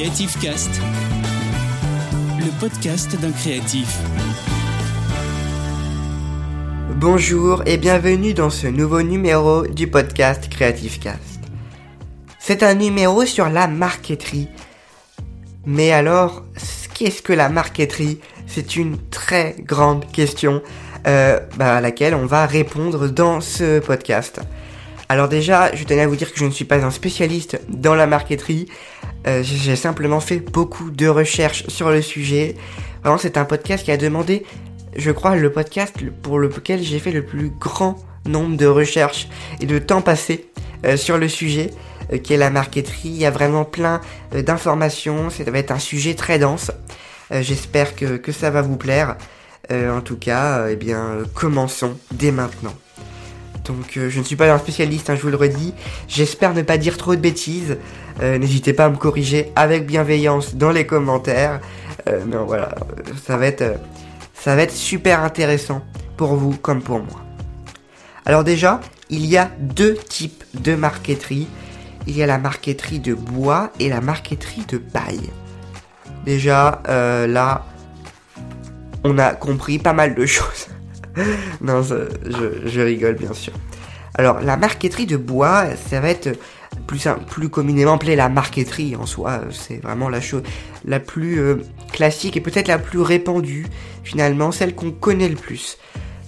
[0.00, 0.80] Creative Cast,
[2.38, 3.98] le podcast d'un créatif.
[6.96, 11.40] Bonjour et bienvenue dans ce nouveau numéro du podcast Creative Cast.
[12.38, 14.48] C'est un numéro sur la marqueterie.
[15.66, 16.44] Mais alors,
[16.94, 18.20] qu'est-ce que la marqueterie?
[18.46, 20.62] C'est une très grande question
[21.06, 24.40] euh, à laquelle on va répondre dans ce podcast.
[25.10, 27.96] Alors déjà, je tenais à vous dire que je ne suis pas un spécialiste dans
[27.96, 28.68] la marqueterie.
[29.26, 32.56] Euh, j'ai simplement fait beaucoup de recherches sur le sujet.
[33.02, 34.44] Vraiment, c'est un podcast qui a demandé,
[34.96, 39.28] je crois, le podcast pour lequel j'ai fait le plus grand nombre de recherches
[39.60, 40.50] et de temps passé
[40.84, 41.70] euh, sur le sujet,
[42.12, 43.08] euh, qui est la marqueterie.
[43.08, 44.00] Il y a vraiment plein
[44.32, 45.30] d'informations.
[45.30, 46.70] Ça va être un sujet très dense.
[47.32, 49.16] J'espère que, que, ça va vous plaire.
[49.70, 52.74] en tout cas, eh bien, commençons dès maintenant.
[53.64, 55.74] Donc euh, je ne suis pas un spécialiste, hein, je vous le redis.
[56.08, 57.78] J'espère ne pas dire trop de bêtises.
[58.22, 61.60] Euh, n'hésitez pas à me corriger avec bienveillance dans les commentaires.
[62.08, 62.74] Euh, mais voilà,
[63.24, 63.78] ça va être,
[64.34, 65.82] ça va être super intéressant
[66.16, 67.20] pour vous comme pour moi.
[68.24, 71.48] Alors déjà, il y a deux types de marqueterie.
[72.06, 75.30] Il y a la marqueterie de bois et la marqueterie de paille.
[76.24, 77.66] Déjà, là,
[79.04, 80.69] on a compris pas mal de choses.
[81.60, 83.52] non, je, rigole bien sûr.
[84.14, 86.38] Alors, la marqueterie de bois, ça va être
[86.86, 89.42] plus, communément appelée la marqueterie en soi.
[89.50, 90.42] C'est vraiment la chose
[90.84, 91.56] la plus euh,
[91.92, 93.66] classique et peut-être la plus répandue,
[94.02, 95.78] finalement, celle qu'on connaît le plus.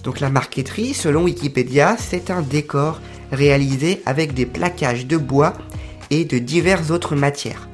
[0.03, 2.99] Donc, la marqueterie, selon Wikipédia, c'est un décor
[3.31, 5.53] réalisé avec des plaquages de bois
[6.09, 7.67] et de diverses autres matières.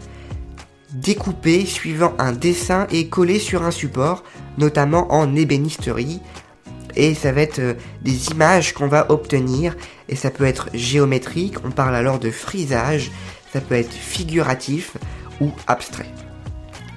[0.94, 4.24] Découpé suivant un dessin et collé sur un support,
[4.58, 6.20] notamment en ébénisterie,
[7.00, 9.76] et ça va être euh, des images qu'on va obtenir
[10.10, 13.10] et ça peut être géométrique, on parle alors de frisage,
[13.54, 14.98] ça peut être figuratif
[15.40, 16.12] ou abstrait.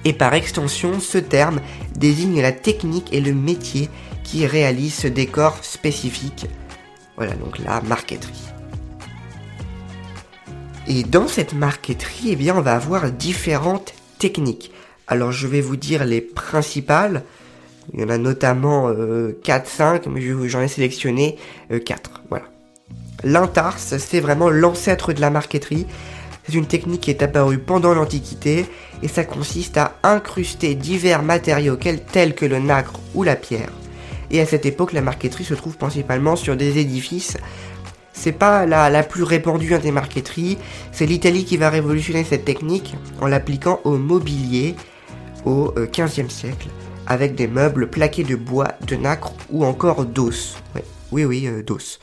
[0.03, 1.61] Et par extension, ce terme
[1.95, 3.89] désigne la technique et le métier
[4.25, 6.47] qui réalise ce décor spécifique.
[7.15, 8.49] Voilà donc la marqueterie.
[10.87, 14.71] Et dans cette marqueterie, eh bien, on va avoir différentes techniques.
[15.07, 17.23] Alors je vais vous dire les principales.
[17.93, 21.37] Il y en a notamment 4-5, euh, mais j'en ai sélectionné
[21.69, 22.11] 4.
[22.13, 22.45] Euh, voilà.
[23.23, 25.85] L'intarse, c'est vraiment l'ancêtre de la marqueterie.
[26.45, 28.65] C'est une technique qui est apparue pendant l'Antiquité
[29.01, 31.77] et ça consiste à incruster divers matériaux
[32.11, 33.71] tels que le nacre ou la pierre.
[34.29, 37.37] Et à cette époque, la marqueterie se trouve principalement sur des édifices.
[38.13, 40.57] C'est pas la, la plus répandue des marqueteries,
[40.91, 44.75] c'est l'Italie qui va révolutionner cette technique en l'appliquant au mobilier
[45.45, 46.67] au XVe euh, siècle
[47.07, 50.57] avec des meubles plaqués de bois, de nacre ou encore d'os.
[51.11, 51.99] Oui, oui, euh, d'os.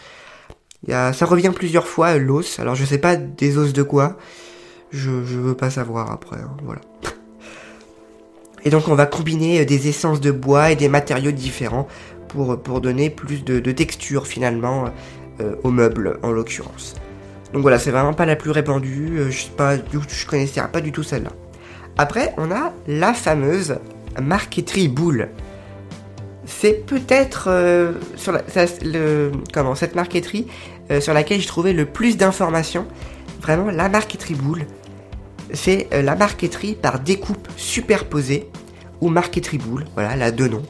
[0.88, 2.58] ça revient plusieurs fois, euh, l'os.
[2.58, 4.16] Alors je sais pas des os de quoi.
[4.90, 6.38] Je, veux pas savoir après.
[6.38, 6.80] Hein, voilà.
[8.64, 11.88] Et donc on va combiner euh, des essences de bois et des matériaux différents
[12.28, 14.84] pour, donner plus de, texture finalement
[15.64, 16.94] aux meubles en l'occurrence.
[17.52, 19.18] Donc voilà, c'est vraiment pas la plus répandue.
[19.30, 21.30] je sais pas, je connaissais pas du tout celle-là.
[21.98, 23.78] Après, on a la fameuse
[24.20, 25.28] marqueterie boule.
[26.46, 30.46] C'est peut-être euh, sur le, comment, cette marqueterie
[30.90, 32.86] euh, sur laquelle j'ai trouvé le plus d'informations.
[33.40, 34.66] Vraiment, la marqueterie boule,
[35.52, 38.48] c'est euh, la marqueterie par découpe superposée
[39.00, 40.62] ou marqueterie boule, voilà, la deux noms.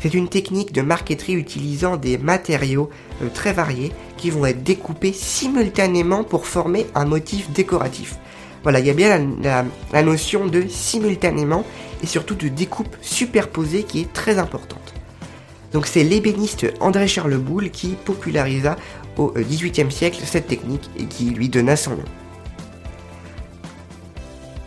[0.00, 2.88] C'est une technique de marqueterie utilisant des matériaux
[3.34, 8.16] très variés qui vont être découpés simultanément pour former un motif décoratif.
[8.62, 9.26] Voilà, il y a bien
[9.92, 11.64] la notion de simultanément
[12.02, 14.94] et surtout de découpe superposée qui est très importante.
[15.72, 18.76] Donc c'est l'ébéniste André Charles Boulle qui popularisa
[19.16, 22.04] au XVIIIe siècle cette technique et qui lui donna son nom.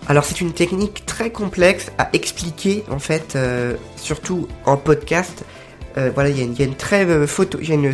[0.08, 5.46] Alors c'est une technique très complexe à expliquer en fait, euh, surtout en podcast.
[5.97, 6.75] Euh, voilà, il y, a euh, une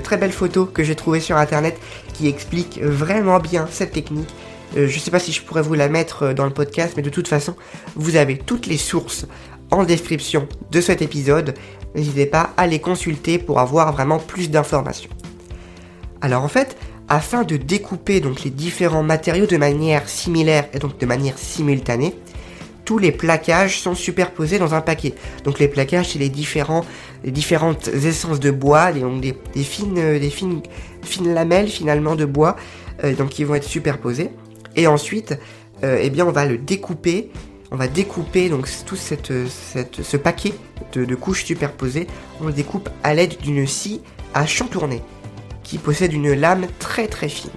[0.02, 1.80] très belle photo que j'ai trouvée sur internet
[2.14, 4.30] qui explique vraiment bien cette technique
[4.76, 6.94] euh, je ne sais pas si je pourrais vous la mettre euh, dans le podcast,
[6.98, 7.56] mais de toute façon,
[7.96, 9.26] vous avez toutes les sources
[9.72, 11.54] en description de cet épisode.
[11.96, 15.10] N'hésitez pas à les consulter pour avoir vraiment plus d'informations.
[16.22, 16.78] Alors en fait,
[17.08, 22.16] afin de découper donc les différents matériaux de manière similaire et donc de manière simultanée,
[22.88, 25.14] tous les plaquages sont superposés dans un paquet.
[25.44, 26.32] Donc les plaquages, c'est les,
[27.24, 29.04] les différentes essences de bois, des,
[29.54, 30.62] des, fines, des fines,
[31.04, 32.56] fines lamelles finalement de bois,
[33.04, 34.30] euh, donc qui vont être superposées.
[34.78, 35.38] Et ensuite,
[35.84, 37.32] euh, eh bien, on va le découper.
[37.72, 40.54] On va découper donc tout ce paquet
[40.94, 42.08] de, couches superposées.
[42.40, 44.02] On le découpe à l'aide d'une scie
[44.34, 45.02] à chantourner
[45.64, 47.52] qui possède une lame très très fine.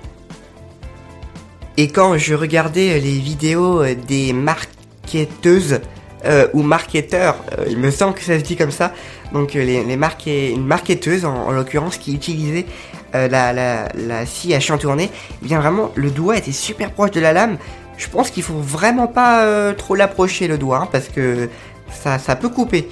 [1.77, 4.71] Et quand je regardais les vidéos des marques
[5.11, 5.81] marqueteuse
[6.27, 8.93] euh, ou marketeur, euh, il me semble que ça se dit comme ça.
[9.33, 12.67] Donc euh, les, les une marqueteuse en, en l'occurrence qui utilisait
[13.15, 15.11] euh, la, la, scie à chantourner,
[15.43, 17.59] eh bien vraiment le doigt était super proche de la lame.
[17.97, 21.49] Je pense qu'il faut vraiment pas euh, trop l'approcher le doigt hein, parce que
[21.93, 22.89] ça, ça peut couper.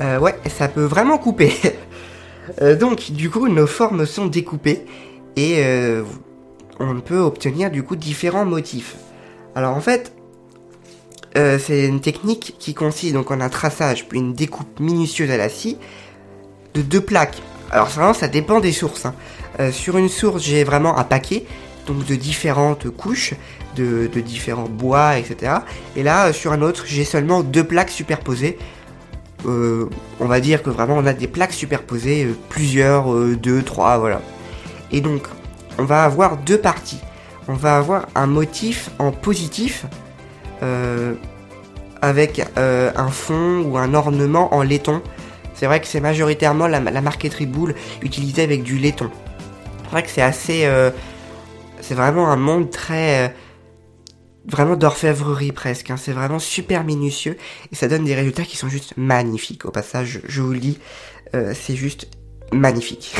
[0.00, 1.52] Euh, ouais, ça peut vraiment couper.
[2.80, 4.84] Donc du coup nos formes sont découpées
[5.34, 5.64] et
[6.78, 8.94] on peut obtenir du coup différents motifs.
[9.56, 10.12] Alors en fait,
[11.34, 15.48] c'est une technique qui consiste donc en un traçage puis une découpe minutieuse à la
[15.48, 15.76] scie
[16.74, 17.42] de deux plaques.
[17.72, 19.06] Alors vraiment ça dépend des sources.
[19.06, 19.14] hein.
[19.60, 21.44] Euh, sur une source j'ai vraiment un paquet
[21.86, 23.34] donc de différentes couches,
[23.76, 25.58] de, différents bois, etc.
[25.94, 28.58] Et là euh, sur un autre j'ai seulement deux plaques superposées.
[29.46, 29.88] Euh,
[30.18, 34.20] on va dire que vraiment on a des plaques superposées, plusieurs, deux, trois, voilà.
[34.90, 35.22] Et donc
[35.78, 37.00] on va avoir deux parties.
[37.48, 39.86] On va avoir un motif en positif
[42.02, 45.00] avec un fond ou un ornement en laiton.
[45.54, 49.10] C'est vrai que c'est majoritairement la, la marqueterie boule utilisée avec du laiton.
[49.86, 50.64] C'est vrai que c'est assez...
[50.64, 50.90] euh,
[51.80, 53.28] c'est vraiment un monde très...
[53.28, 53.32] euh,
[54.48, 55.90] vraiment d'orfèvrerie presque.
[55.90, 55.96] hein.
[55.96, 57.36] C'est vraiment super minutieux
[57.72, 59.64] et ça donne des résultats qui sont juste magnifiques.
[59.64, 60.78] Au passage, je, vous le dis,
[61.34, 62.08] euh, c'est juste
[62.52, 63.14] magnifique.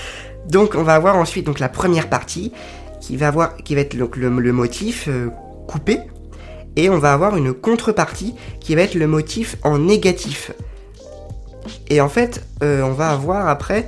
[0.48, 2.52] donc on va avoir ensuite donc la première partie
[3.00, 5.28] qui va avoir qui va être donc le, motif euh,
[5.68, 5.98] coupé
[6.76, 10.52] et on va avoir une contrepartie qui va être le motif en négatif.
[11.90, 13.86] Et en fait, on va avoir après,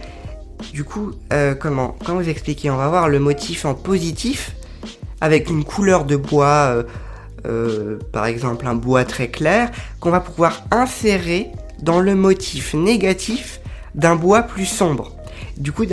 [0.73, 4.55] du coup, euh, comment, comment vous expliquer On va avoir le motif en positif
[5.21, 6.83] avec une couleur de bois, euh,
[7.47, 9.71] euh, par exemple un bois très clair,
[10.01, 11.51] qu'on va pouvoir insérer
[11.83, 13.61] dans le motif négatif
[13.95, 15.13] d'un bois plus sombre.
[15.57, 15.85] Du coup,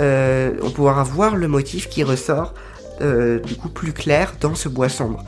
[0.00, 2.54] euh, on pourra avoir le motif qui ressort
[3.00, 5.24] euh, du coup plus clair dans ce bois sombre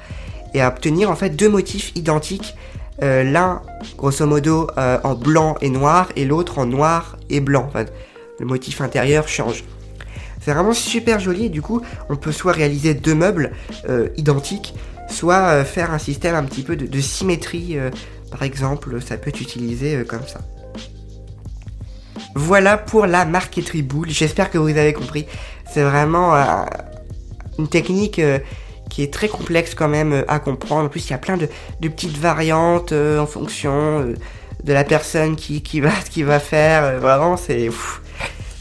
[0.55, 2.55] et à obtenir en fait deux motifs identiques.
[3.03, 3.61] Euh, L'un,
[3.99, 7.65] grosso modo, euh, en blanc et noir, et l'autre en noir et blanc.
[7.67, 7.85] Enfin,
[8.39, 9.65] le motif intérieur change.
[10.45, 13.53] C'est vraiment super joli, du coup, on peut soit réaliser deux meubles
[13.89, 14.75] euh, identiques,
[15.09, 17.79] soit euh, faire un système un petit peu de, symétrie.
[17.79, 17.91] euh,
[18.31, 20.41] par exemple, ça peut être utilisé comme ça.
[22.35, 24.11] Voilà pour la marqueterie boule.
[24.11, 25.25] J'espère que vous avez compris.
[25.71, 26.35] C'est vraiment
[27.59, 28.21] une technique
[28.91, 30.87] qui est très complexe quand même à comprendre.
[30.87, 31.47] En plus, il y a plein de,
[31.81, 34.15] petites variantes en fonction
[34.65, 36.99] de la personne qui, va, qui va faire.
[36.99, 37.71] Vraiment, c'est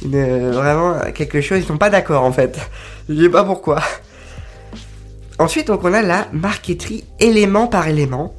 [0.05, 1.59] vraiment quelque chose.
[1.59, 2.59] Ils sont pas d'accord en fait.
[3.09, 3.81] Je sais pas pourquoi.
[5.39, 8.33] Ensuite, donc, on a la marqueterie élément par élément.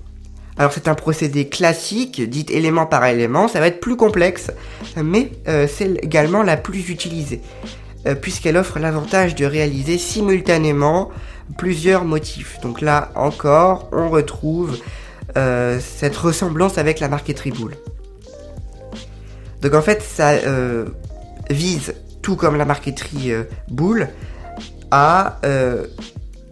[0.57, 4.53] Alors c'est un procédé classique, dit élément par élément, ça va être plus complexe,
[4.97, 7.41] mais euh, c'est également la plus utilisée,
[8.07, 11.11] euh, puisqu'elle offre l'avantage de réaliser simultanément
[11.59, 12.61] plusieurs motifs.
[12.63, 14.79] Donc là encore, on retrouve
[15.37, 17.75] euh, cette ressemblance avec la marqueterie boule.
[19.61, 20.35] Donc en fait, ça
[21.51, 24.09] vise, tout comme la marqueterie euh, boule,
[24.91, 25.87] à euh,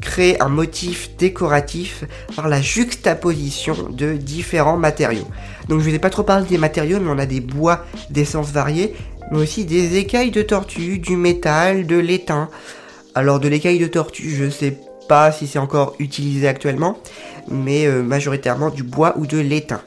[0.00, 2.04] créer un motif décoratif
[2.34, 5.26] par la juxtaposition de différents matériaux.
[5.68, 7.84] Donc je ne vous ai pas trop parlé des matériaux, mais on a des bois
[8.10, 8.94] d'essence variés,
[9.30, 12.48] mais aussi des écailles de tortue, du métal, de l'étain.
[13.14, 14.76] Alors de l'écaille de tortue, je sais
[15.08, 16.98] pas si c'est encore utilisé actuellement,
[17.48, 19.82] mais euh, majoritairement du bois ou de l'étain.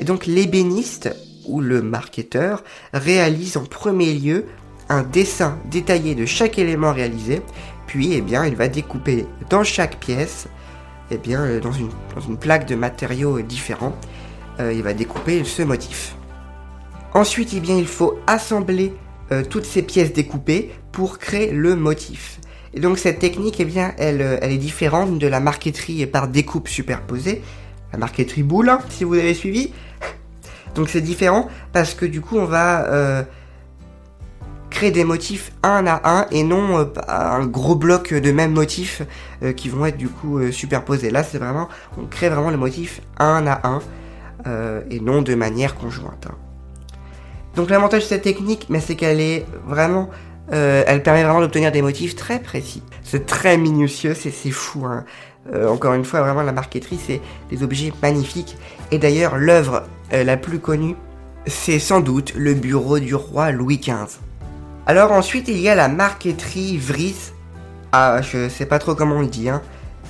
[0.00, 1.14] Et donc l'ébéniste
[1.46, 2.62] ou le marketeur
[2.92, 4.46] réalise en premier lieu
[4.88, 7.42] un dessin détaillé de chaque élément réalisé,
[7.86, 10.48] puis eh il va découper dans chaque pièce,
[11.10, 13.94] eh euh, dans, une, plaque de matériaux euh, différents,
[14.60, 16.16] euh, il va découper ce motif.
[17.14, 18.92] Ensuite, eh il faut assembler
[19.50, 22.38] toutes ces pièces découpées pour créer le motif.
[22.74, 27.42] Et donc cette technique, eh bien, est différente de la marqueterie par découpe superposée,
[27.92, 29.72] la marqueterie boule, si vous avez suivi.
[30.76, 33.22] Donc c'est différent parce que du coup on va euh,
[34.68, 39.02] créer des motifs un à un et non euh, un gros bloc de mêmes motifs
[39.42, 41.10] euh, qui vont être du coup superposés.
[41.10, 41.68] Là c'est vraiment,
[41.98, 43.80] on crée vraiment le motif un à un
[44.90, 46.28] et non de manière conjointe.
[46.30, 46.36] hein.
[47.56, 50.08] Donc l'avantage de cette technique, c'est qu'elle est vraiment,
[50.52, 52.82] elle permet vraiment d'obtenir des motifs très précis.
[53.02, 54.86] C'est très minutieux, c'est fou.
[54.86, 55.04] hein.
[55.54, 58.56] Euh, encore une fois, vraiment la marqueterie, c'est des objets magnifiques.
[58.90, 60.96] Et d'ailleurs, l'œuvre euh, la plus connue,
[61.46, 64.18] c'est sans doute le bureau du roi Louis XV.
[64.86, 67.32] Alors ensuite, il y a la marqueterie Vries.
[67.92, 69.48] Ah, je sais pas trop comment on le dit.
[69.48, 69.62] Hein.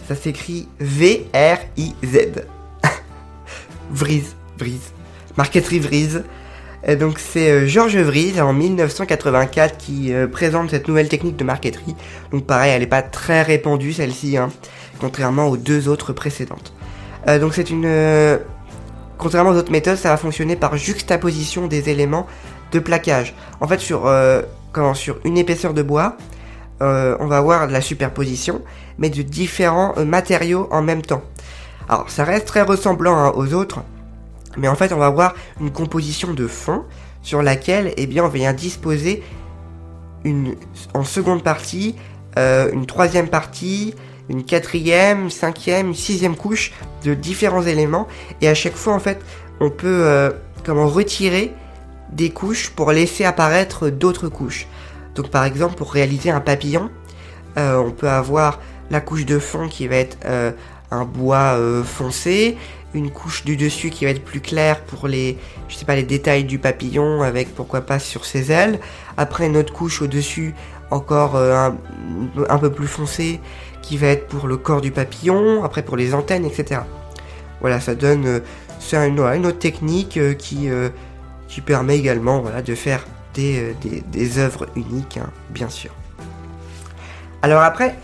[0.09, 2.45] Ça s'écrit V-R-I-Z.
[3.91, 4.81] Vries, Vries.
[5.37, 6.23] Marqueterie Vries.
[6.95, 11.97] Donc c'est euh, Georges Vries en 1984 qui euh, présente cette nouvelle technique de marqueterie.
[12.31, 14.51] Donc pareil, elle n'est pas très répandue celle-ci, hein,
[15.01, 16.73] contrairement aux deux autres précédentes.
[17.41, 18.39] donc c'est une...
[19.19, 22.27] contrairement aux autres méthodes, ça va fonctionner par juxtaposition des éléments
[22.71, 23.35] de plaquage.
[23.61, 24.11] En fait, sur,
[24.73, 26.17] quand, sur une épaisseur de bois,
[26.81, 28.63] on va avoir de la superposition,
[28.99, 31.23] mais de différents matériaux en même temps.
[31.89, 33.81] Alors ça reste très ressemblant hein, aux autres,
[34.57, 36.85] mais en fait on va avoir une composition de fond
[37.23, 39.23] sur laquelle eh bien, on vient disposer
[40.25, 40.55] une,
[40.95, 41.97] en seconde partie
[42.39, 43.95] euh, une troisième partie,
[44.29, 46.73] une quatrième, cinquième, sixième couche
[47.03, 48.09] de différents éléments
[48.43, 49.23] et à chaque fois en fait
[49.59, 50.31] on peut euh,
[50.65, 51.55] comment retirer
[52.13, 54.67] des couches pour laisser apparaître d'autres couches.
[55.15, 56.91] Donc par exemple pour réaliser un papillon,
[57.57, 58.61] euh, on peut avoir
[58.91, 60.19] la couche de fond qui va être
[60.91, 62.57] un bois foncé,
[62.95, 65.39] une couche du dessus qui va être plus claire pour les,
[65.69, 68.81] je sais pas, les détails du papillon avec pourquoi pas sur ses ailes.
[69.17, 70.55] Après une autre couche au dessus
[70.91, 71.71] encore euh,
[72.49, 73.41] un, peu plus foncé
[73.83, 76.81] qui va être pour le corps du papillon, après pour les antennes, etc.
[77.61, 80.69] Voilà, ça donne, euh, une, autre technique qui,
[81.49, 83.75] qui permet également de faire des,
[84.13, 85.91] des, œuvres uniques, hein, bien sûr.
[87.43, 87.97] Alors après,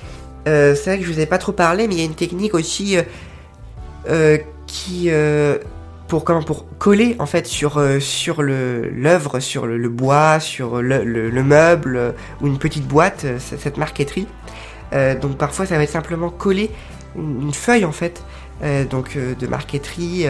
[0.47, 2.15] euh, c'est vrai que je vous ai pas trop parlé, mais il y a une
[2.15, 3.03] technique aussi euh,
[4.09, 4.39] euh,
[4.73, 5.11] qui
[6.09, 11.05] pour comment pour coller en fait sur sur le l'œuvre, sur le, bois, sur le,
[11.05, 14.27] le, meuble ou une petite boîte, cette marqueterie.
[15.21, 16.71] donc parfois ça va être simplement coller
[17.17, 18.25] une, feuille en fait,
[18.91, 20.27] donc de marqueterie,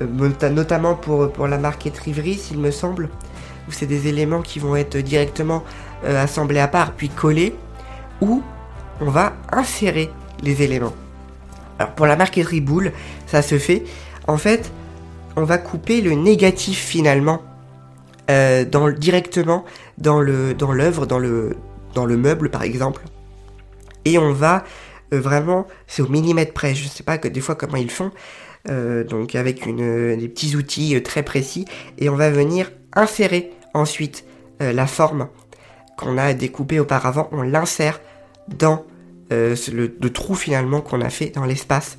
[0.00, 3.08] notamment pour pour la marqueterie Vris, il me semble,
[3.68, 5.64] où c'est des éléments qui vont être directement
[6.04, 7.54] assemblés à part puis collés,
[8.20, 8.42] ou
[9.00, 10.10] on va insérer
[10.42, 10.94] les éléments.
[11.78, 12.92] Alors pour la marqueterie boule,
[13.26, 13.84] ça se fait.
[14.26, 14.72] En fait,
[15.36, 17.42] on va couper le négatif finalement
[18.30, 18.64] euh,
[18.98, 19.64] directement
[19.98, 21.56] dans le dans l'œuvre, dans le
[21.94, 23.02] dans le meuble par exemple,
[24.04, 24.64] et on va
[25.12, 26.74] euh, vraiment, c'est au millimètre près.
[26.74, 28.10] Je sais pas des fois comment ils font.
[28.68, 31.66] Euh, donc avec une, des petits outils très précis
[31.98, 34.24] et on va venir insérer ensuite
[34.58, 35.28] la forme
[35.98, 38.00] qu'on a découpée auparavant, on l'insère
[38.48, 38.84] dans
[39.32, 41.98] euh, le, trou finalement qu'on a fait dans l'espace.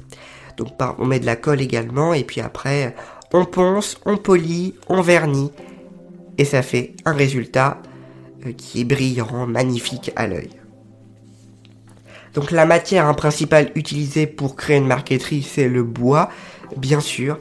[0.55, 2.95] Donc on met de la colle également et puis après
[3.33, 5.51] on ponce, on polit, on vernit
[6.37, 7.81] et ça fait un résultat
[8.45, 10.49] euh, qui est brillant, magnifique à l'œil.
[12.33, 16.29] Donc la matière principale utilisée pour créer une marqueterie c'est le bois,
[16.77, 17.39] bien sûr.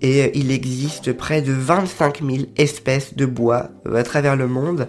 [0.00, 4.88] Et euh, il existe près de 25 000 espèces de bois à travers le monde.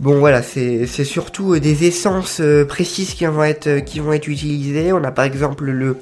[0.00, 4.12] Bon voilà, c'est surtout euh, des essences euh, précises qui vont être, euh, qui vont
[4.12, 4.92] être utilisées.
[4.92, 5.96] On a par exemple le,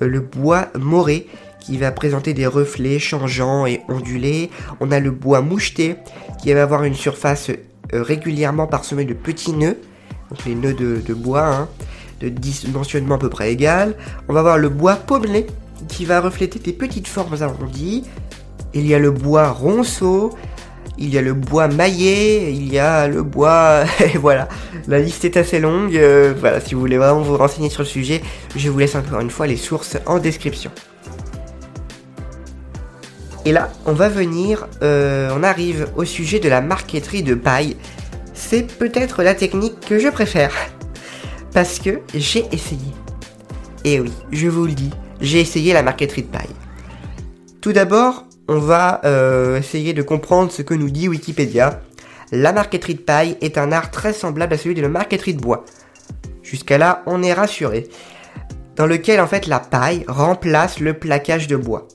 [0.00, 1.26] le bois moré
[1.58, 4.48] qui va présenter des reflets changeants et ondulés.
[4.78, 5.96] On a le bois moucheté
[6.40, 7.50] qui va avoir une surface
[7.92, 9.76] régulièrement parsemée de petits nœuds,
[10.30, 11.68] donc les nœuds de, bois, hein,
[12.20, 13.96] de dimensionnement à peu près égal.
[14.28, 15.46] On va avoir le bois pommelé
[15.88, 18.04] qui va refléter des petites formes arrondies.
[18.72, 20.32] Il y a le bois ronceau
[20.98, 23.84] il y a le bois maillé, il y a le bois...
[24.00, 24.48] et voilà,
[24.88, 25.96] la liste est assez longue.
[25.96, 28.22] Euh, voilà, si vous voulez vraiment vous renseigner sur le sujet,
[28.56, 30.70] je vous laisse encore une fois les sources en description.
[33.44, 37.76] Et là, on va venir, euh, on arrive au sujet de la marqueterie de paille.
[38.34, 40.52] C'est peut-être la technique que je préfère.
[41.52, 42.92] Parce que j'ai essayé.
[43.84, 46.54] Et oui, je vous le dis, j'ai essayé la marqueterie de paille.
[47.60, 51.80] Tout d'abord, on va euh, essayer de comprendre ce que nous dit Wikipédia.
[52.32, 55.40] La marqueterie de paille est un art très semblable à celui de la marqueterie de
[55.40, 55.64] bois.
[56.42, 57.88] Jusqu'à là, on est rassuré.
[58.76, 61.86] Dans lequel en fait la paille remplace le plaquage de bois.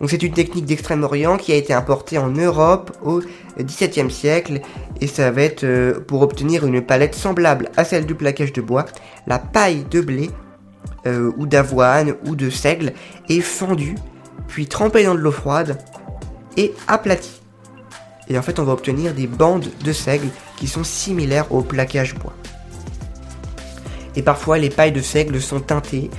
[0.00, 3.22] Donc c'est une technique d'Extrême-Orient qui a été importée en Europe au
[3.58, 4.60] XVIIe siècle
[5.00, 8.60] et ça va être euh, pour obtenir une palette semblable à celle du plaquage de
[8.60, 8.84] bois.
[9.26, 10.30] La paille de blé
[11.06, 12.92] euh, ou d'avoine ou de seigle
[13.28, 13.96] est fendue
[14.48, 15.78] puis trempé dans de l'eau froide
[16.56, 17.40] et aplati.
[18.28, 22.14] Et en fait, on va obtenir des bandes de seigle qui sont similaires au plaquage
[22.14, 22.34] bois.
[24.16, 26.10] Et parfois, les pailles de seigle sont teintées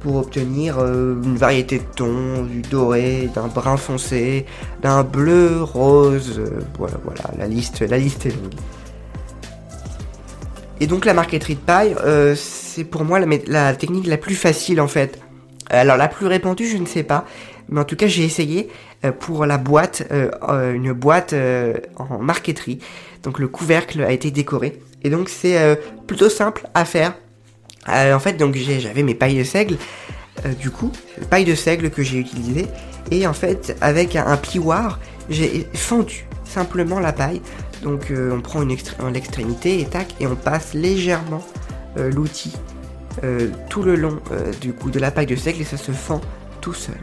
[0.00, 4.46] pour obtenir euh, une variété de tons, du doré, d'un brun foncé,
[4.82, 8.54] d'un bleu, rose, euh, voilà, voilà, la liste, la liste est longue.
[10.78, 14.34] Et donc la marqueterie de paille, euh, c'est pour moi la, la, technique la plus
[14.34, 15.18] facile en fait.
[15.70, 17.24] Alors la plus répandue, je ne sais pas,
[17.68, 18.68] mais en tout cas, j'ai essayé
[19.04, 21.34] euh, pour la boîte, euh, euh, une boîte
[21.96, 22.78] en marqueterie.
[23.22, 24.80] Donc le couvercle a été décoré.
[25.02, 27.14] Et donc c'est plutôt simple à faire.
[27.88, 29.76] en fait, donc j'avais mes pailles de seigle.
[30.60, 30.92] du coup,
[31.30, 32.66] paille de seigle que j'ai utilisé.
[33.10, 37.40] Et en fait, avec un, plioir, j'ai fendu simplement la paille.
[37.82, 41.44] Donc on prend l'extrémité et tac, et on passe légèrement
[41.96, 42.52] l'outil
[43.24, 45.92] euh, tout le long euh, du coup de la paille de seigle et ça se
[45.92, 46.20] fend
[46.60, 46.96] tout seul.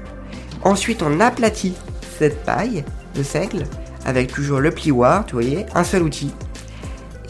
[0.64, 1.74] Ensuite, on aplatit
[2.20, 2.84] cette paille
[3.16, 3.64] de seigle
[4.06, 6.32] avec toujours le plioir, tu voyez, un seul outil.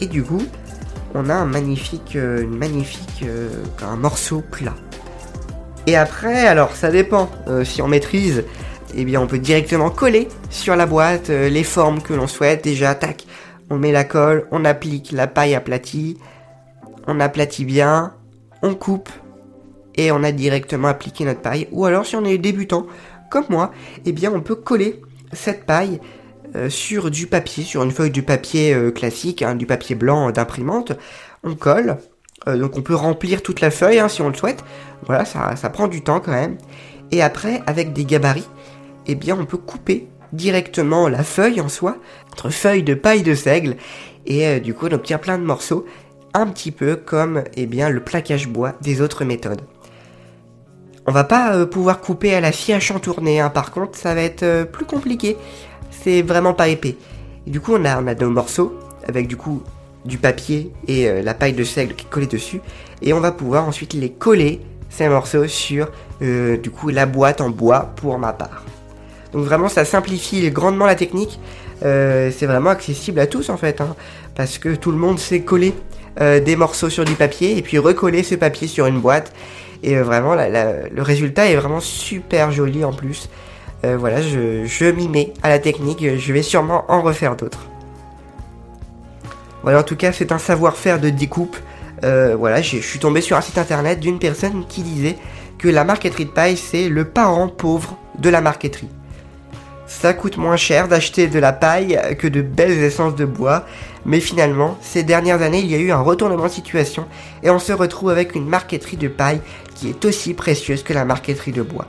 [0.00, 0.42] Et du coup,
[1.14, 2.44] on a un magnifique, euh,
[3.96, 4.74] morceau plat.
[5.86, 7.30] Et après, alors ça dépend.
[7.62, 8.44] si on maîtrise,
[8.94, 12.64] eh bien on peut directement coller sur la boîte les formes que l'on souhaite.
[12.64, 13.26] Déjà, tac,
[13.70, 16.16] on met la colle, on applique la paille aplatie,
[17.06, 18.14] on aplatit bien,
[18.64, 19.10] on coupe
[19.94, 21.68] et on a directement appliqué notre paille.
[21.70, 22.86] Ou alors si on est débutant
[23.30, 23.70] comme moi,
[24.06, 25.00] eh bien on peut coller
[25.32, 26.00] cette paille
[26.56, 30.30] euh, sur du papier, sur une feuille de papier euh, classique, hein, du papier blanc
[30.30, 30.92] d'imprimante.
[31.42, 31.98] On colle,
[32.48, 34.64] euh, donc on peut remplir toute la feuille hein, si on le souhaite.
[35.06, 36.56] Voilà, ça, prend du temps quand même.
[37.10, 38.48] Et après, avec des gabarits,
[39.06, 41.98] eh bien on peut couper directement la feuille en soi,
[42.32, 43.76] entre feuille de paille de seigle,
[44.26, 45.84] et du coup on obtient plein de morceaux
[46.46, 49.62] petit peu comme eh bien, le plaquage bois des autres méthodes.
[51.06, 53.50] On va pas euh, pouvoir couper à la scie à chantourner, hein.
[53.50, 55.36] par contre ça va être euh, plus compliqué,
[55.90, 56.96] c'est vraiment pas épais.
[57.46, 59.62] du coup on a, on a nos morceaux avec du coup
[60.06, 62.62] du papier et euh, la paille de seigle qui est collée dessus,
[63.02, 67.50] et on va pouvoir ensuite les coller ces morceaux sur du coup la boîte en
[67.50, 68.62] bois pour ma part.
[69.32, 71.38] Donc vraiment ça simplifie grandement la technique,
[71.80, 73.94] c'est vraiment accessible à tous en fait, hein.
[74.34, 75.74] parce que tout le monde sait coller
[76.20, 79.32] euh, des morceaux sur du papier et puis recoller ce papier sur une boîte.
[79.82, 83.28] Et euh, vraiment, le résultat est vraiment super joli en plus.
[83.84, 87.66] Euh, voilà, je m'y mets à la technique, je vais sûrement en refaire d'autres.
[89.64, 91.56] Voilà, en tout cas, c'est un savoir-faire de découpe.
[92.02, 95.16] voilà, je suis tombé sur un site internet d'une personne qui disait
[95.58, 98.90] que la marqueterie de paille, c'est le parent pauvre de la marqueterie.
[100.00, 103.64] Ça coûte moins cher d'acheter de la paille que de belles essences de bois,
[104.04, 107.06] mais finalement, ces dernières années, il y a eu un retournement de situation
[107.42, 109.40] et on se retrouve avec une marqueterie de paille
[109.74, 111.86] qui est aussi précieuse que la marqueterie de bois.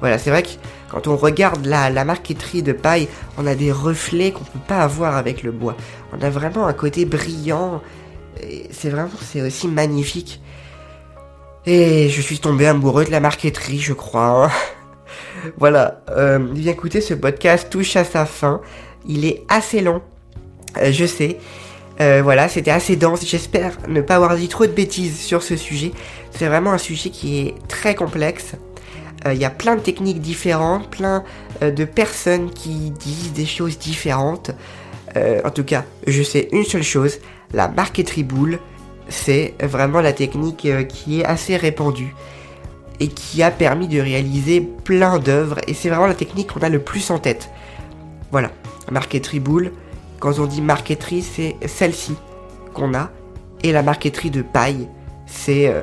[0.00, 0.48] Voilà, c'est vrai que
[0.88, 4.78] quand on regarde la, marqueterie de paille, on a des reflets qu'on ne peut pas
[4.78, 5.76] avoir avec le bois.
[6.12, 7.82] On a vraiment un côté brillant.
[8.70, 10.40] C'est vraiment, c'est aussi magnifique.
[11.66, 14.46] Et je suis tombé amoureux de la marqueterie, je crois.
[14.46, 14.50] Hein.
[15.56, 18.60] Voilà, euh, bien écoutez, ce podcast touche à sa fin.
[19.06, 20.02] Il est assez long,
[20.78, 21.38] euh, je sais.
[22.00, 23.24] Euh, voilà, c'était assez dense.
[23.24, 25.92] J'espère ne pas avoir dit trop de bêtises sur ce sujet.
[26.30, 28.54] C'est vraiment un sujet qui est très complexe.
[29.26, 31.24] Il y a plein de techniques différentes, plein
[31.62, 34.50] de personnes qui disent des choses différentes.
[35.16, 37.20] en tout cas, je sais une seule chose,
[37.54, 38.58] la marqueterie boule,
[39.08, 42.14] c'est vraiment la technique qui est assez répandue
[43.00, 46.68] et qui a permis de réaliser plein d'œuvres et c'est vraiment la technique qu'on a
[46.68, 47.50] le plus en tête.
[48.30, 48.50] Voilà,
[48.90, 49.72] marqueterie boule,
[50.20, 52.14] quand on dit marqueterie, c'est celle-ci
[52.72, 53.10] qu'on a
[53.62, 54.88] et la marqueterie de paille,
[55.26, 55.80] c'est euh,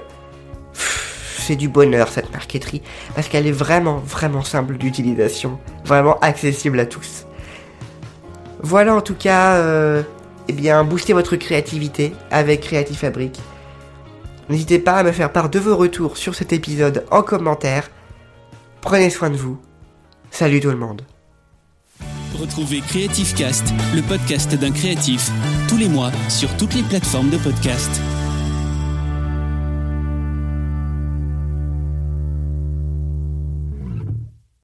[1.55, 2.81] du bonheur cette marqueterie
[3.15, 7.25] parce qu'elle est vraiment vraiment simple d'utilisation, vraiment accessible à tous.
[8.61, 10.03] Voilà en tout cas euh,
[10.47, 13.39] eh bien booster votre créativité avec Creative Fabric.
[14.49, 17.89] N'hésitez pas à me faire part de vos retours sur cet épisode en commentaire.
[18.81, 19.59] Prenez soin de vous.
[20.31, 21.03] Salut tout le monde.
[22.39, 25.29] Retrouvez Creative Cast, le podcast d'un créatif,
[25.67, 28.01] tous les mois sur toutes les plateformes de podcast.